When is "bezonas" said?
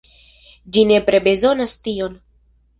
1.29-1.79